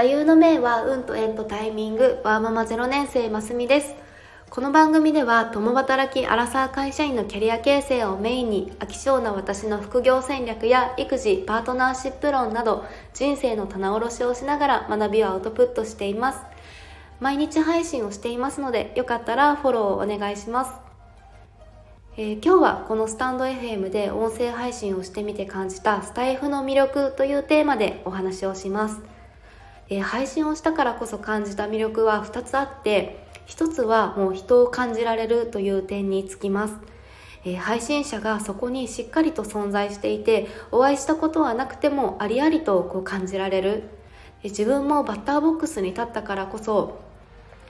[0.00, 3.94] 座右の銘は運と縁とタイミングワーママ0年生ますみです。
[4.48, 16.38] この番組では共働きアラサー会社員のキャリア形成をメインに飽き性な私の副業戦略や育児パートナーシップ論など人生の棚卸しをしながら学びをアウトプットしています。
[17.20, 20.72] 毎日配信をしていますのでよかったらフォローをお願いします。
[22.16, 29.19] えー、今日はこのスタンド FM で音声配信をしてみて感じたスタイフの魅力というテーマでお話をします、
[29.90, 36.74] えー、配信をしたからこそ感じた魅力は2つあって1つはもう人を感じられるという点につきます。
[37.44, 43.84] えー、配信者がそこにしっかりと存在していてお会いしたことはなくてもありありとこう感じられる、
[44.42, 47.00] え自分もバッターボックスに立ったからこそ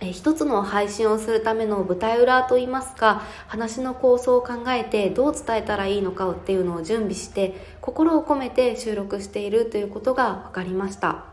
[0.01, 11.27] え一つの配信をするための舞台裏といいますか話の構想を考えてどう伝えたらいいのかっていうのを準備して心を込めて収録しているということが分かりました、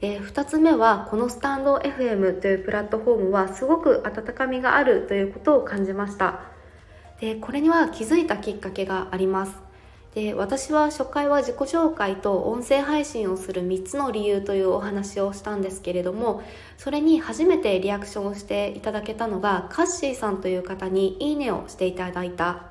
[0.00, 6.40] え2つ目はこのスタンド FM というプラットフォームはすごく温かみがあるということを感じました。
[7.20, 9.68] でこれには気づいたきっかけがあります。
[10.14, 16.42] で私は初回は自己紹介と音声配信をする3つの理由というお話をしたんですけれども
[16.78, 22.70] それに初めてリアクションをしていただけたのがカッシーさんという方にいいねをしていただいた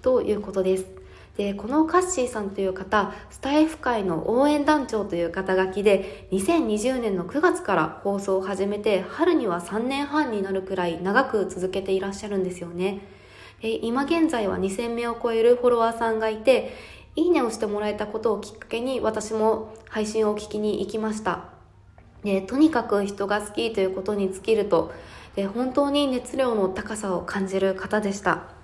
[0.00, 0.95] ということです。
[1.36, 13.00] でこのカッシーさんという方スタイフ界の応援団長という肩書きで2020年の9月から放送を始めて春には3年半になるくらい長く続けていらっしゃるんですよね。
[13.62, 16.74] 今現在は2000名を超えるフォロワーさんがいて
[17.16, 21.50] いいねをしてもらえたことをきっかけに私も配信を聞きに行きました。
[22.22, 24.92] でとにかく人が好きということに尽きると
[25.36, 28.55] で本当に熱量の高さを感じる方でした。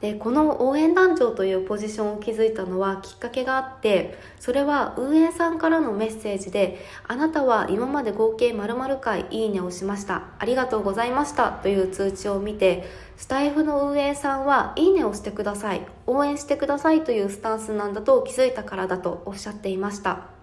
[0.00, 6.78] でこの応援団長というポジションを築いたのはきっかけがあってそれは運営さんからのメッセージで
[7.08, 10.22] 「あなたは今まで合計〇〇回いいねをしました。
[10.38, 12.84] ありがとうございました」という通知を見て
[13.16, 15.84] スタイフの運営さんは「いいねをしてください。
[16.06, 20.38] 応援してください」というスタンスなんだと気づいたからだとおっしゃっていました。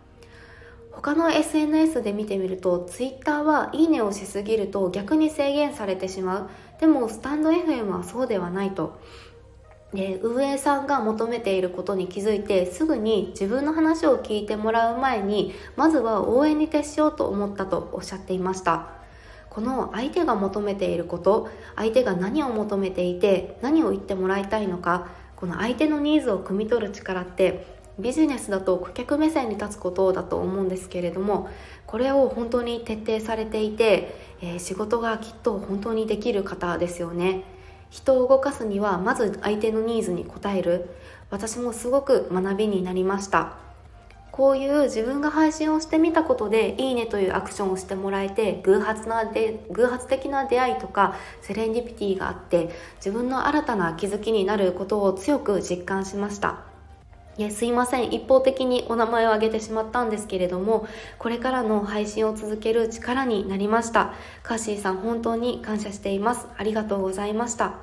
[0.91, 6.49] 他の SNS で見てみると Twitter はいいねをしすぎると逆に制限されてしまう。
[6.79, 8.97] でもスタンド FM はそうではないと。
[9.93, 18.89] で運営さんが求めていることに気づいてすぐに自分の話を聞いてもらう前にまずは応援に徹しようと思ったとおっしゃっていました
[19.49, 25.07] この相手が求めていること相手が何を求めていて何を言ってもらいたいのか
[25.37, 31.49] この相手のニーズを汲み取る力ってビジネスだと顧客目線に立つことだと思うんですけれども
[31.85, 37.54] これを本当に徹底されていて、えー、仕事がきっと本当にできる方ですよね。
[37.89, 40.89] 人を動かすにはまず相手のニーズに応える。
[41.29, 43.57] 私もすごく学びになりました。
[44.35, 56.74] こういう自分が配信をしてみたことでいいねというアクションをしてもらえて偶発なで偶発的な出会いとかセレンディピティがあって自分の新たな気づきになることを強く実感しました。
[57.37, 58.13] いやすいません。
[58.13, 60.87] 一方的にお名前を挙げてしまったんですけれども
[61.19, 64.13] これからの配信を続ける力になりました。
[64.41, 66.47] カッシーさん本当に感謝しています。
[66.57, 67.73] ありがとうございました。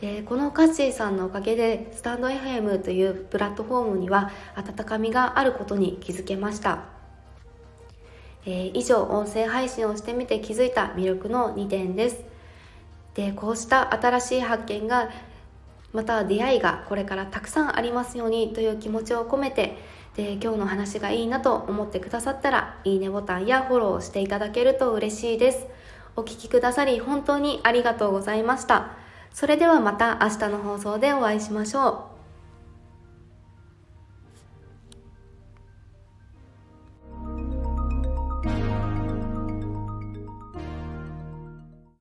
[0.00, 6.84] でこのカッシーさんのおかげでスタンド FM というプラットフォームには温かみがあることに気づけました、
[8.44, 12.22] え、以上音声配信をしてみて気づいた魅力の2点です。
[13.14, 15.08] でこうした新しい発見が
[15.96, 19.78] また出会いがこれからたくさんありますようにという気持ちを込めて
[20.14, 25.66] で今日の話がいいなと思ってくださったらいいねボタンやフォローしていただけると嬉しいです。
[26.14, 28.90] お聴きくださり本当にありがとうございました。
[29.32, 32.15] それではまた明日の放送でお会いしましょう。